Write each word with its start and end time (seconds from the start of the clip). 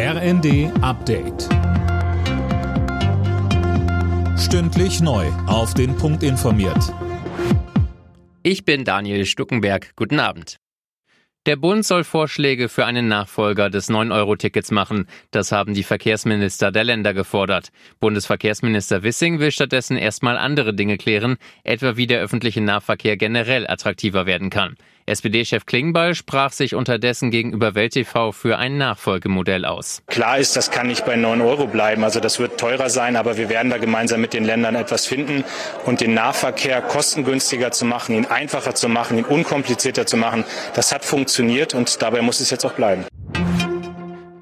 RND 0.00 0.70
Update. 0.80 1.48
Stündlich 4.38 5.00
neu. 5.00 5.26
Auf 5.48 5.74
den 5.74 5.96
Punkt 5.96 6.22
informiert. 6.22 6.94
Ich 8.44 8.64
bin 8.64 8.84
Daniel 8.84 9.26
Stuckenberg. 9.26 9.96
Guten 9.96 10.20
Abend. 10.20 10.58
Der 11.46 11.56
Bund 11.56 11.84
soll 11.84 12.04
Vorschläge 12.04 12.68
für 12.68 12.86
einen 12.86 13.08
Nachfolger 13.08 13.70
des 13.70 13.90
9-Euro-Tickets 13.90 14.70
machen. 14.70 15.08
Das 15.32 15.50
haben 15.50 15.74
die 15.74 15.82
Verkehrsminister 15.82 16.70
der 16.70 16.84
Länder 16.84 17.12
gefordert. 17.12 17.70
Bundesverkehrsminister 17.98 19.02
Wissing 19.02 19.40
will 19.40 19.50
stattdessen 19.50 19.96
erstmal 19.96 20.38
andere 20.38 20.74
Dinge 20.74 20.96
klären, 20.96 21.38
etwa 21.64 21.96
wie 21.96 22.06
der 22.06 22.20
öffentliche 22.20 22.60
Nahverkehr 22.60 23.16
generell 23.16 23.66
attraktiver 23.66 24.26
werden 24.26 24.48
kann. 24.48 24.76
SPD-Chef 25.08 25.66
Klingbeil 25.66 26.14
sprach 26.14 26.52
sich 26.52 26.74
unterdessen 26.74 27.30
gegenüber 27.30 27.74
Welt 27.74 27.92
TV 27.92 28.32
für 28.32 28.58
ein 28.58 28.78
Nachfolgemodell 28.78 29.64
aus. 29.64 30.02
Klar 30.06 30.38
ist, 30.38 30.56
das 30.56 30.70
kann 30.70 30.86
nicht 30.86 31.04
bei 31.04 31.16
9 31.16 31.40
Euro 31.40 31.66
bleiben. 31.66 32.04
Also 32.04 32.20
das 32.20 32.38
wird 32.38 32.58
teurer 32.60 32.90
sein, 32.90 33.16
aber 33.16 33.36
wir 33.36 33.48
werden 33.48 33.70
da 33.70 33.78
gemeinsam 33.78 34.20
mit 34.20 34.32
den 34.32 34.44
Ländern 34.44 34.74
etwas 34.74 35.06
finden 35.06 35.44
und 35.84 36.00
den 36.00 36.14
Nahverkehr 36.14 36.80
kostengünstiger 36.80 37.70
zu 37.70 37.84
machen, 37.84 38.14
ihn 38.14 38.26
einfacher 38.26 38.74
zu 38.74 38.88
machen, 38.88 39.18
ihn 39.18 39.24
unkomplizierter 39.24 40.06
zu 40.06 40.16
machen. 40.16 40.44
Das 40.74 40.92
hat 40.92 41.04
funktioniert 41.04 41.74
und 41.74 42.02
dabei 42.02 42.22
muss 42.22 42.40
es 42.40 42.50
jetzt 42.50 42.64
auch 42.64 42.74
bleiben. 42.74 43.04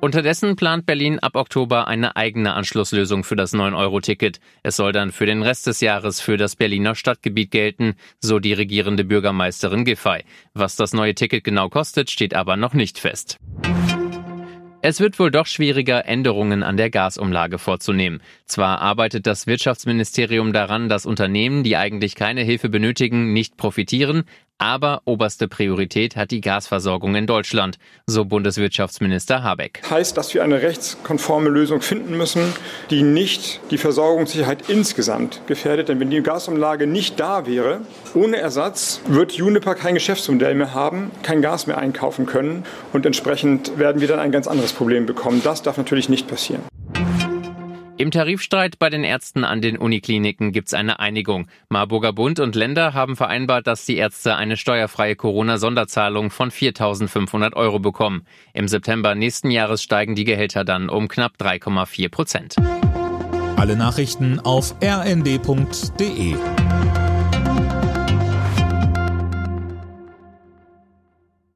Unterdessen 0.07 0.55
plant 0.55 0.87
Berlin 0.87 1.19
ab 1.19 1.35
Oktober 1.35 1.89
eine 1.89 2.15
eigene 2.15 2.55
Anschlusslösung 2.55 3.25
für 3.25 3.35
das 3.35 3.53
9-Euro-Ticket. 3.53 4.39
Es 4.63 4.77
soll 4.77 4.93
dann 4.93 5.11
für 5.11 5.27
den 5.27 5.43
Rest 5.43 5.67
des 5.67 5.81
Jahres 5.81 6.21
für 6.21 6.37
das 6.37 6.55
Berliner 6.55 6.95
Stadtgebiet 6.95 7.51
gelten, 7.51 7.97
so 8.21 8.39
die 8.39 8.53
regierende 8.53 9.03
Bürgermeisterin 9.03 9.85
Giffey. 9.85 10.23
Was 10.55 10.77
das 10.77 10.93
neue 10.93 11.17
Ticket 11.17 11.43
genau 11.43 11.69
kostet, 11.69 12.09
steht 12.09 12.35
aber 12.35 12.57
noch 12.57 12.73
nicht 12.73 13.01
fest. 13.01 13.39
Es 14.81 15.01
wird 15.01 15.19
wohl 15.19 15.33
doch 15.33 15.47
schwieriger, 15.47 16.07
Änderungen 16.07 16.63
an 16.63 16.77
der 16.77 16.91
Gasumlage 16.91 17.59
vorzunehmen. 17.59 18.23
Zwar 18.45 18.81
arbeitet 18.81 19.27
das 19.27 19.49
Wirtschaftsministerium 19.49 20.53
daran, 20.53 20.89
dass 20.89 21.07
Unternehmen, 21.07 21.65
die 21.65 21.77
eigentlich 21.77 22.15
keine 22.15 22.43
Hilfe 22.43 22.69
benötigen, 22.69 23.33
nicht 23.33 23.57
profitieren, 23.57 24.23
aber 24.59 25.03
oberste 25.05 25.49
Priorität 25.49 26.17
hat 26.17 26.31
die 26.31 26.41
Gasversorgung 26.41 27.15
in 27.15 27.27
Deutschland, 27.27 27.79
so 28.07 28.25
Bundeswirtschaftsminister 28.25 29.43
Habeck. 29.43 29.83
Heißt, 29.89 30.17
dass 30.17 30.33
wir 30.35 30.43
eine 30.43 30.63
rechtskonforme 30.63 31.49
Lösung 31.49 31.81
finden 31.81 32.17
müssen, 32.17 32.53
die 32.91 33.03
nicht 33.03 33.61
die 33.71 33.79
Versorgungssicherheit 33.79 34.69
insgesamt 34.69 35.43
gefährdet. 35.47 35.89
Denn 35.89 36.01
wenn 36.01 36.11
die 36.11 36.23
Gasumlage 36.23 36.87
nicht 36.87 37.21
da 37.21 37.47
wäre, 37.47 37.81
ohne 38.15 38.39
Ersatz, 38.39 39.01
wird 39.07 39.33
Juniper 39.33 39.75
kein 39.75 39.95
Geschäftsmodell 39.95 40.55
mehr 40.55 40.75
haben, 40.75 41.11
kein 41.23 41.43
Gas 41.43 41.67
mehr 41.67 41.79
einkaufen 41.79 42.27
können 42.27 42.65
und 42.93 43.07
entsprechend 43.07 43.79
werden 43.79 44.01
wir 44.01 44.09
dann 44.09 44.19
ein 44.19 44.33
ganz 44.33 44.47
anderes 44.47 44.73
Problem 44.73 45.07
bekommen. 45.07 45.43
Das 45.45 45.63
darf 45.63 45.77
natürlich 45.77 46.09
nicht 46.09 46.29
passieren. 46.29 46.63
Im 47.99 48.11
Tarifstreit 48.11 48.79
bei 48.79 48.91
den 48.91 49.05
Ärzten 49.05 49.43
an 49.43 49.63
den 49.63 49.79
Unikliniken 49.79 50.53
gibt's 50.53 50.75
eine 50.75 51.01
Einigung. 51.01 51.49
Marburger 51.71 52.13
Bund 52.13 52.41
und 52.41 52.55
Länder 52.55 52.93
haben 52.93 53.17
vereinbart, 53.17 53.67
dass 53.67 53.87
die 53.87 53.97
Ärzte 53.97 54.37
eine 54.37 54.59
steuerfreie 54.59 55.17
Corona-Sonderzahlung 55.17 56.31
von 56.31 56.51
4.500 56.51 57.55
Euro 57.55 57.79
bekommen. 57.79 58.27
Im 58.53 58.69
September 58.69 59.15
nächsten 59.15 59.51
Jahres 59.51 59.83
steigen 59.83 60.15
die 60.15 60.25
Gehälter 60.25 60.63
dann 60.63 60.91
um 60.91 61.09
knapp 61.09 61.37
3,4 61.41 62.11
Prozent. 62.11 62.57
Alle 63.57 63.77
Nachrichten 63.77 64.41
auf 64.41 64.75
rnd.de 64.83 66.37